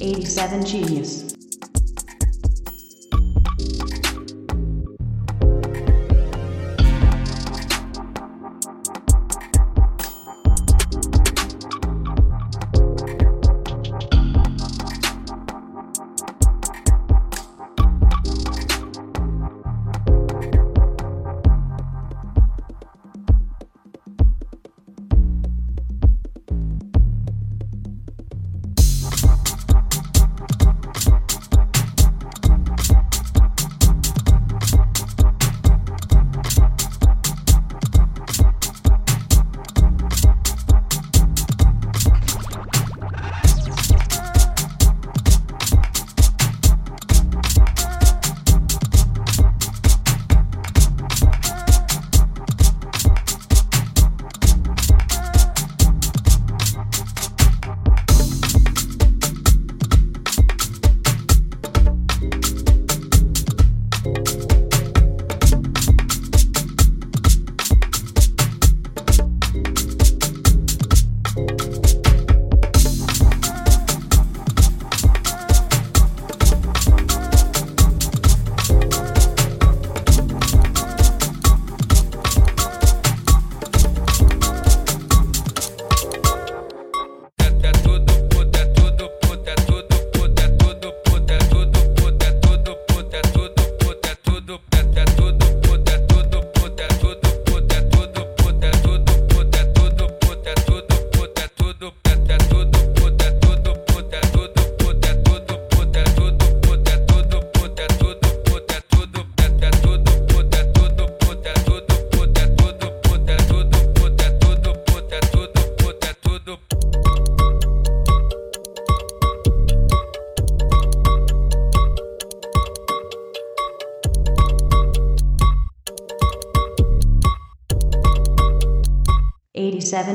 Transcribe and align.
87 0.00 0.64
Genius. 0.64 1.29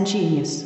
genius. 0.06 0.65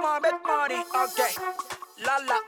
more, 0.00 0.20
make 0.20 0.42
money, 0.46 0.80
okay. 0.94 1.32
La 2.04 2.16
la, 2.28 2.38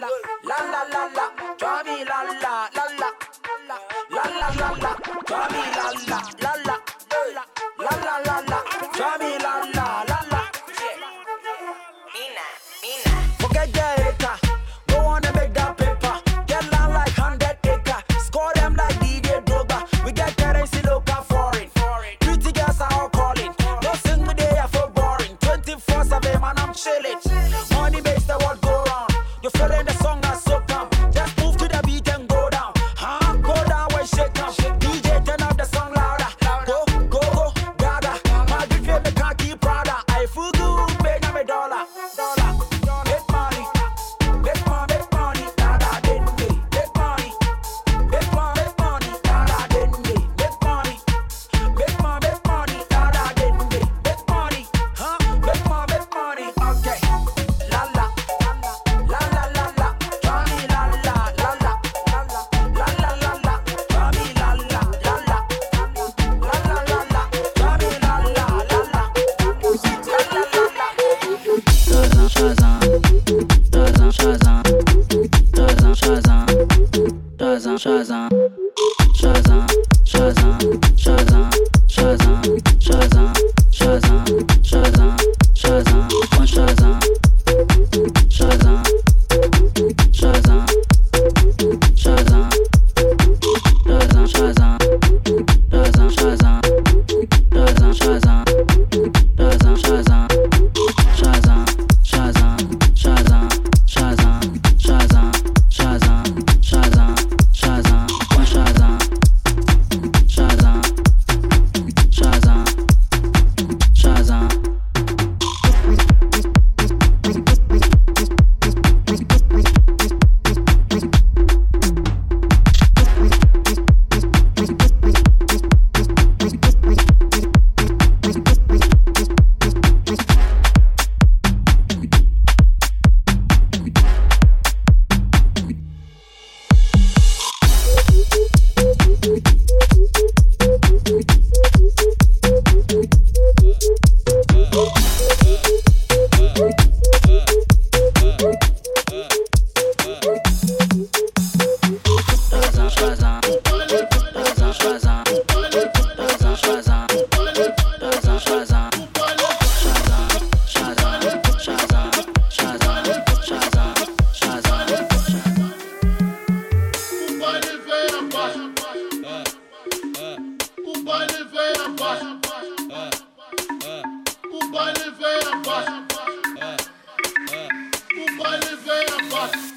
la 0.00 0.08
la, 0.44 0.56
la 0.64 0.82
la 0.92 1.02
la, 1.16 1.26
Tommy 1.58 2.04
la 2.04 2.22
la, 2.42 2.68
la 2.74 2.84
la, 3.00 3.10
la 4.10 4.24
la 4.38 4.48
la 4.60 4.68
la, 4.82 4.96
Tommy 5.26 5.62
la 5.76 5.86
la, 6.08 6.20
la 6.40 6.52
la. 6.63 6.63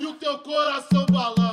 O 0.09 0.13
teu 0.13 0.39
coração 0.39 1.05
balança. 1.11 1.46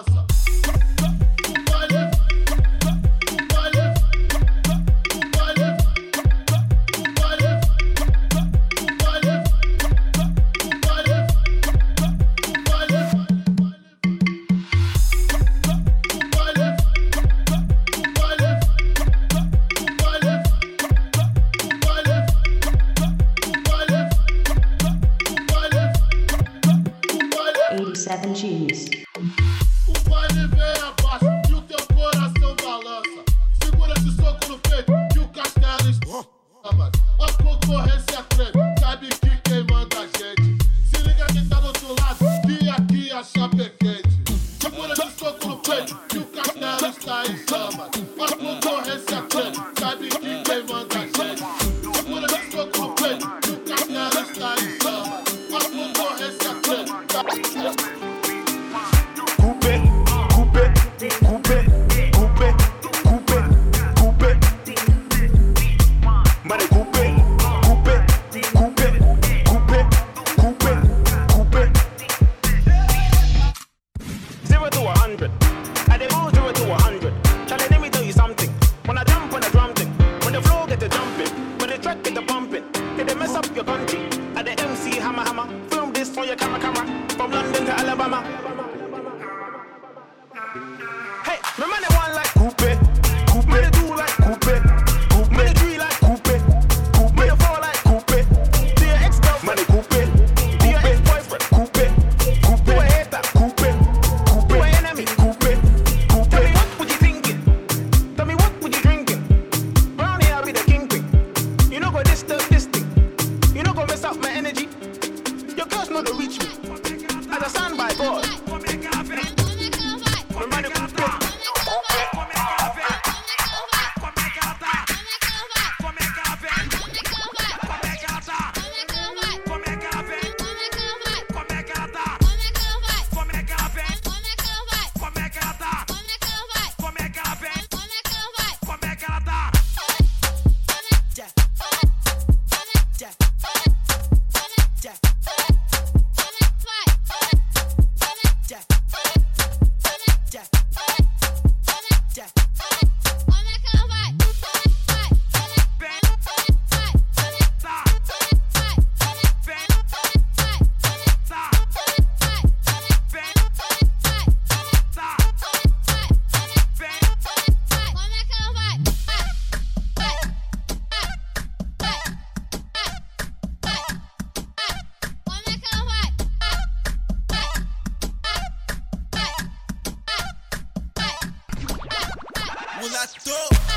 mulato. 182.84 183.73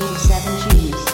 Eat 0.00 0.16
seven 0.20 0.70
cheese. 0.70 1.07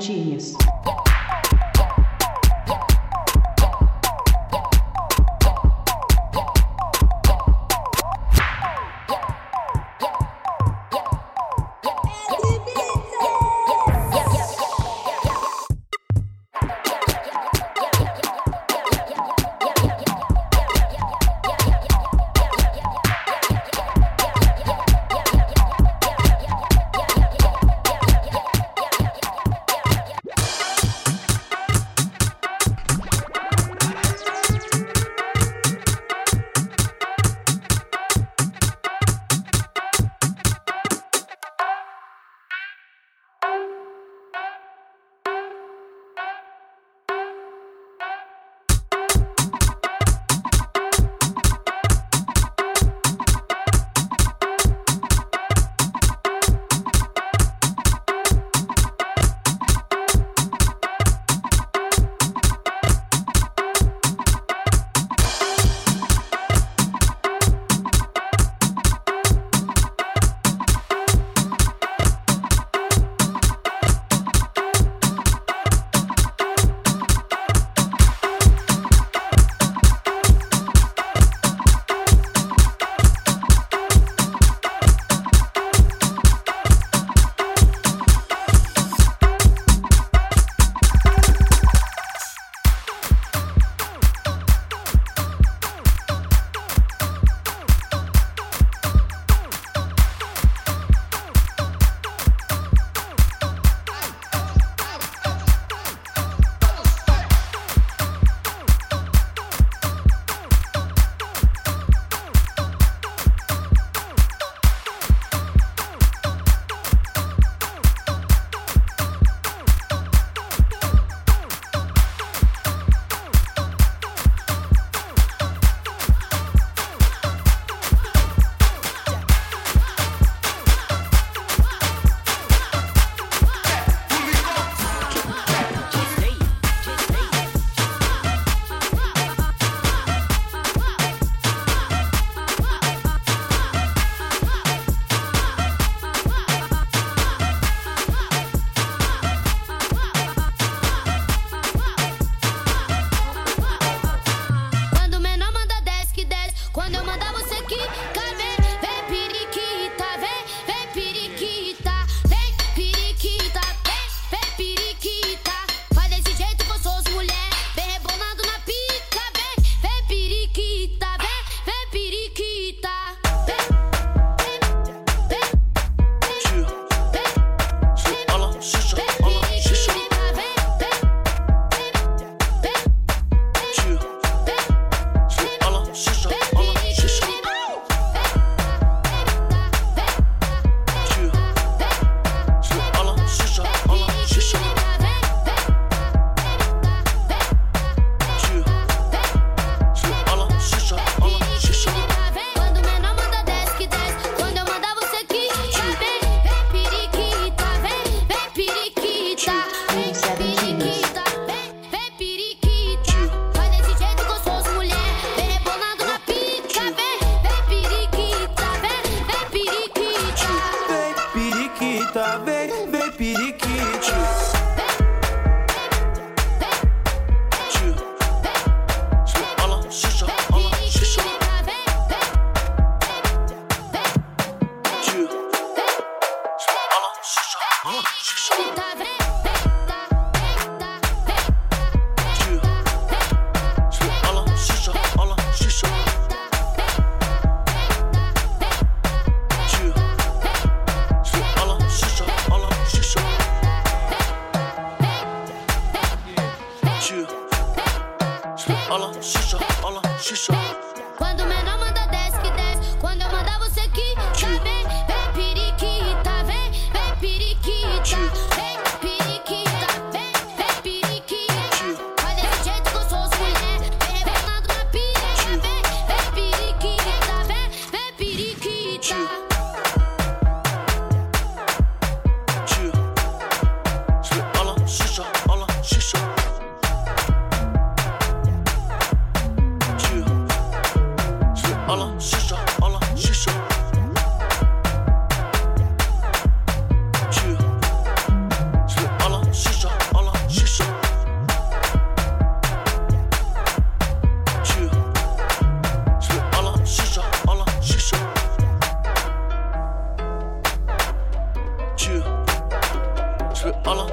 87 0.00 0.59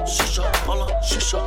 şişa, 0.08 0.52
bala 0.68 1.02
şişa 1.02 1.38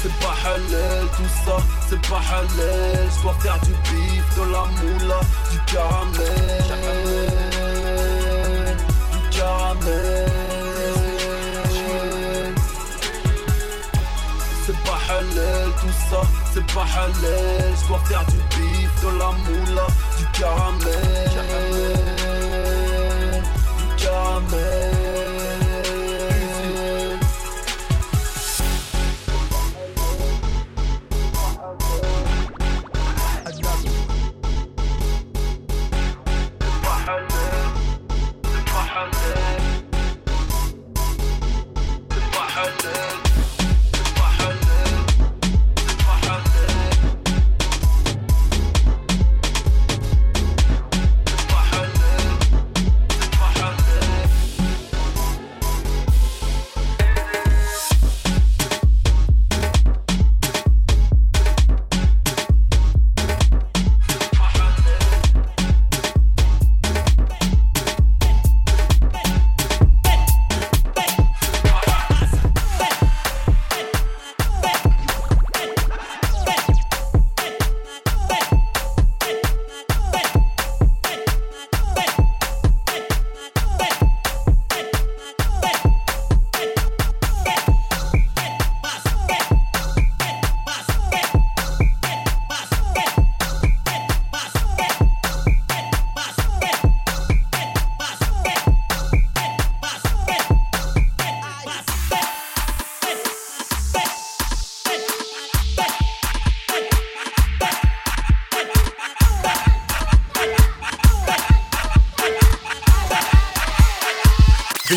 C'est 0.00 0.14
pas 0.20 0.34
halal 0.44 1.06
tout 1.16 1.28
ça, 1.44 1.56
c'est 1.88 2.00
pas 2.08 2.20
halal. 2.32 3.08
Je 3.16 3.22
dois 3.22 3.34
faire 3.40 3.58
du 3.60 3.72
bif, 3.72 4.36
de 4.36 4.42
la 4.52 4.64
moula, 4.80 5.20
du 5.50 5.58
caramel. 5.72 7.47
tout 15.80 15.94
ça, 16.10 16.20
c'est 16.52 16.66
pas 16.72 16.86
halal. 16.94 17.74
Je 17.80 17.84
dois 17.88 18.00
faire 18.00 18.24
du 18.26 18.36
bif, 18.36 18.90
de 19.02 19.08
la 19.18 19.30
moula, 19.44 19.86
du 20.16 20.24
caramel. 20.38 21.06
Du 21.24 21.30
caramel. 21.34 21.98
Du 23.78 23.86
caramel. 24.04 24.98
halal. 42.58 43.27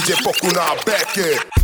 DJ 0.02 0.16
Pokuna 0.24 0.84
Becky. 0.84 1.38
Eighty-seven 1.38 1.61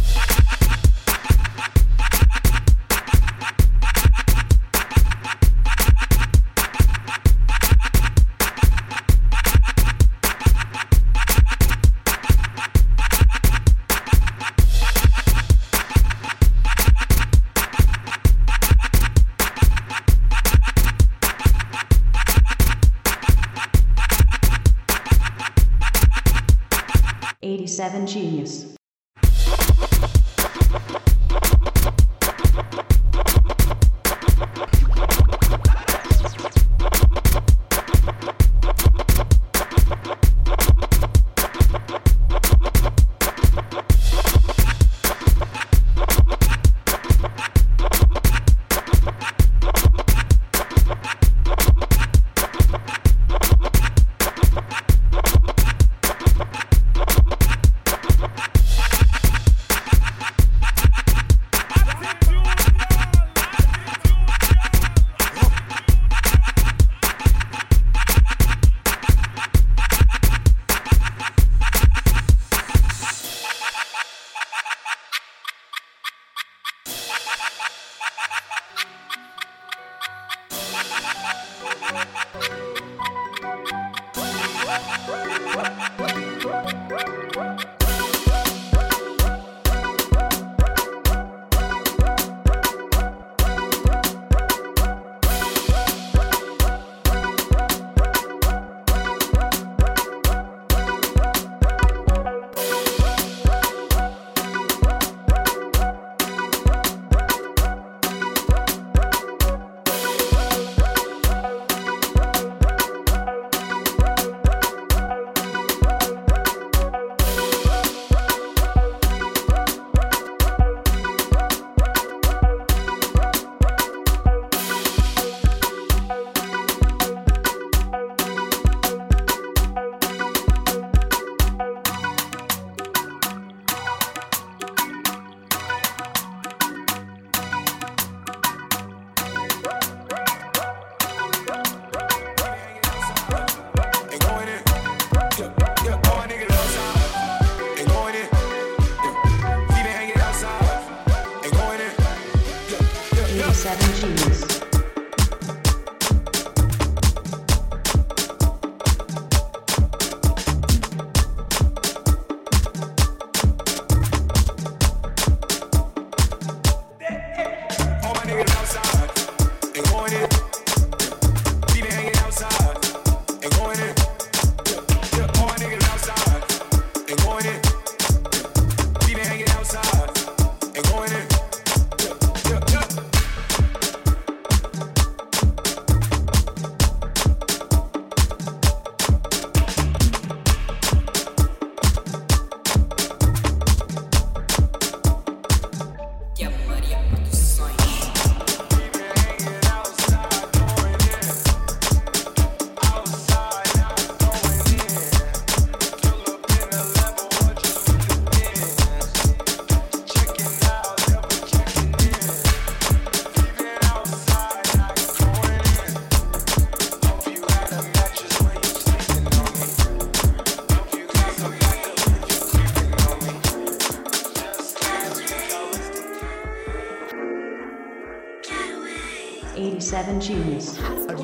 Eighty-seven 230.37 231.17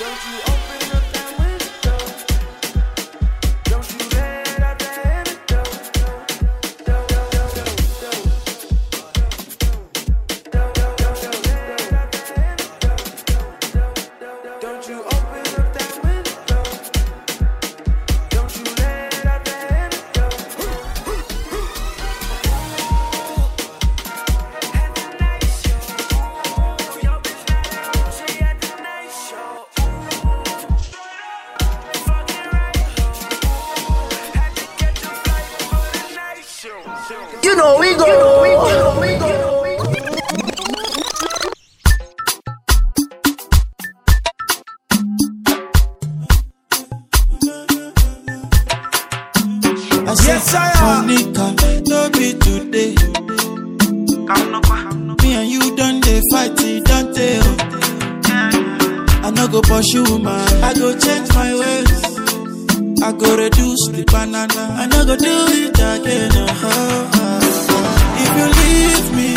Genius. 0.00 0.69
Go 59.50 59.60
pursue 59.62 60.18
man. 60.18 60.46
I 60.62 60.74
go 60.74 60.96
change 60.98 61.28
my 61.34 61.52
ways. 61.54 62.04
I 63.02 63.12
go 63.12 63.36
reduce 63.36 63.88
the 63.88 64.04
banana. 64.06 64.62
I 64.78 64.86
no 64.86 65.04
go 65.04 65.16
do 65.16 65.34
it 65.60 65.74
again. 65.74 66.30
Oh, 66.34 66.46
oh, 66.64 67.10
oh. 67.14 67.40
If 68.22 68.30
you 68.38 68.46
leave 68.60 69.08
me, 69.16 69.29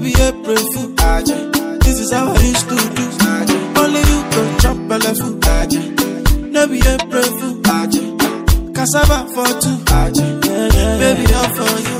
be 0.00 0.12
April 0.22 0.56
fool. 0.72 0.94
This 1.80 2.00
is 2.00 2.12
how 2.12 2.32
I 2.32 2.40
used 2.40 2.68
to 2.68 2.76
do. 2.96 3.04
Only 3.80 4.00
you 4.00 4.20
can 4.30 4.58
chop 4.60 4.76
my 4.76 4.98
food. 4.98 5.44
No 6.52 6.66
be 6.66 6.78
April 6.78 7.28
fool. 7.38 7.60
Cassava 8.74 9.28
for 9.34 9.46
two. 9.60 9.76
Baby, 10.98 11.34
all 11.34 11.48
for 11.54 11.90
you. 11.90 11.99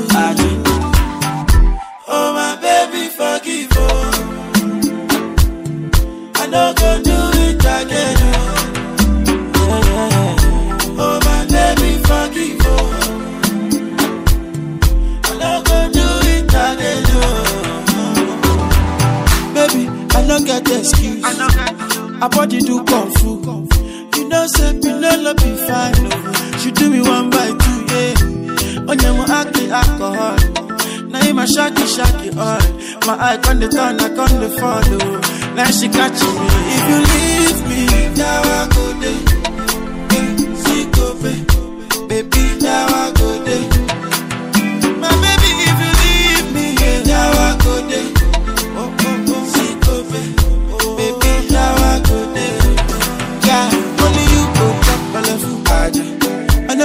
Excuse. 20.79 21.23
I 22.23 22.27
body 22.27 22.59
do 22.59 22.83
kung 22.83 23.11
fu. 23.15 23.31
You 24.17 24.27
know, 24.29 24.45
say 24.47 24.73
Pinelo 24.79 25.33
be 25.37 25.51
fine. 25.67 25.95
Oh. 26.13 26.57
She 26.59 26.71
do 26.71 26.89
me 26.89 27.01
one 27.01 27.29
by 27.29 27.47
two, 27.61 27.79
yeah. 27.91 28.89
On 28.89 28.97
your 28.99 29.25
acting 29.31 29.71
alcohol. 29.71 30.37
Now 31.09 31.27
in 31.27 31.35
my 31.35 31.45
shaky 31.45 31.85
shaky 31.87 32.29
all. 32.37 32.61
My 33.07 33.15
eye 33.19 33.37
con 33.43 33.59
the 33.59 33.67
turn, 33.67 33.99
I 33.99 34.09
con 34.15 34.39
the 34.39 34.49
follow. 34.59 35.19
Now 35.55 35.69
she 35.71 35.87
catch 35.89 36.21
me. 36.21 36.29
If 36.75 36.83
you 36.89 36.99
leave 37.11 37.61
me, 37.69 37.81
now 38.15 38.41
I 38.43 38.67
go 38.73 38.83
there. 39.01 39.21
See, 40.61 40.85
go. 40.91 41.05
Baby, 42.07 42.43
now 42.61 42.85
I 42.87 43.11
go 43.17 43.27
there. 43.45 43.67
My 45.01 45.09
baby, 45.23 45.51
if 45.69 45.77
you 45.83 45.91
leave 46.03 46.47
me, 46.53 46.65
now 47.07 47.31
I 47.31 47.57
go 47.63 47.73
there. 47.87 48.20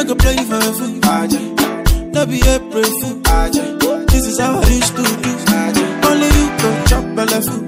Go 0.07 0.15
play 0.15 0.37
for 0.37 0.55
a 0.55 0.73
fool. 0.79 0.95
No 2.15 2.27
be 2.27 2.39
April 2.47 2.85
fool. 3.01 3.17
This 4.07 4.27
is 4.27 4.39
how 4.39 4.61
I 4.61 4.69
used 4.69 4.95
to 4.95 5.03
do. 5.03 5.33
Only 6.07 6.29
you 6.39 6.47
go 6.63 6.85
chop 6.87 7.05
love 7.17 7.45
food. 7.45 7.67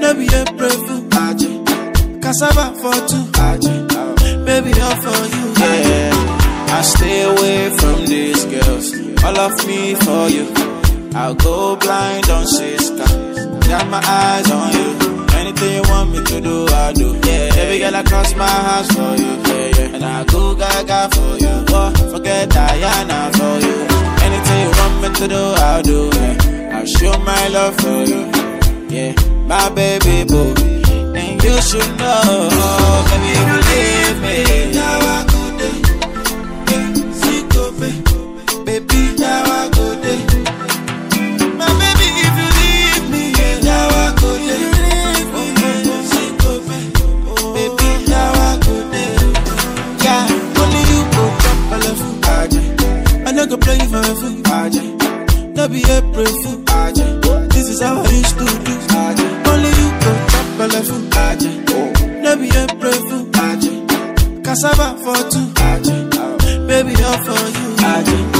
No 0.00 0.14
be 0.14 0.26
April 0.32 0.76
fool. 0.86 1.02
Cassava 2.22 2.74
for 2.80 2.94
two. 3.08 3.24
Baby, 4.46 4.80
all 4.80 4.96
for 5.02 5.20
you. 5.34 5.44
Yeah, 5.58 6.10
I 6.70 6.82
stay 6.82 7.22
away 7.22 7.76
from 7.76 8.06
these 8.06 8.44
girls. 8.44 8.92
All 9.24 9.36
of 9.36 9.66
me 9.66 9.96
for 9.96 10.28
you. 10.28 10.46
I'll 11.14 11.34
go 11.34 11.74
blind 11.74 12.30
on 12.30 12.46
sister. 12.46 13.04
Got 13.68 13.88
my 13.88 14.00
eyes 14.06 14.50
on 14.52 14.72
you. 14.72 15.25
Anything 15.46 15.74
you 15.76 15.82
want 15.82 16.10
me 16.10 16.24
to 16.24 16.40
do, 16.40 16.66
I'll 16.66 16.92
do. 16.92 17.14
Yeah, 17.22 17.54
every 17.54 17.78
girl 17.78 17.94
I 17.94 18.02
cross 18.02 18.34
my 18.34 18.48
house 18.48 18.88
for 18.88 19.14
you. 19.14 19.32
Yeah, 19.46 19.78
yeah. 19.78 19.94
And 19.94 20.04
I 20.04 20.24
go 20.24 20.56
gaga 20.56 21.08
for 21.14 21.38
you. 21.38 21.54
Oh, 21.68 21.92
forget 22.10 22.50
Diana 22.50 23.30
for 23.32 23.54
you. 23.64 23.76
Anything 24.26 24.58
you 24.64 24.70
want 24.74 24.94
me 25.02 25.08
to 25.20 25.28
do, 25.28 25.42
I'll 25.68 25.82
do. 25.84 26.10
Yeah. 26.12 26.78
I'll 26.78 26.86
show 26.86 27.16
my 27.20 27.46
love 27.46 27.76
for 27.76 28.02
you. 28.10 28.26
Yeah, 28.90 29.14
my 29.46 29.70
baby 29.70 30.24
boo. 30.26 30.52
And 31.14 31.40
you 31.40 31.62
should 31.62 31.96
know, 31.96 32.50
baby, 33.06 33.30
you 33.38 34.05
food. 53.66 53.90
For 53.90 53.98
a 53.98 54.14
fool. 54.14 54.36
No 55.54 55.68
be 55.68 55.82
April 55.82 56.26
fool. 56.42 57.48
This 57.48 57.68
is 57.68 57.80
how 57.82 58.02
I 58.02 58.10
used 58.10 58.38
to 58.38 58.44
do. 58.44 58.74
Only 59.50 59.70
you 59.70 59.88
go 60.02 60.12
chop 60.30 60.46
my 60.58 60.66
love 60.66 60.86
food. 60.86 61.04
No 62.22 62.36
be 62.36 62.48
April 62.48 62.98
fool. 63.08 63.26
Cassava 64.42 64.96
for 65.02 65.30
two. 65.30 65.46
Baby, 66.66 66.94
all 67.02 67.18
for 67.24 67.48
you. 67.58 68.35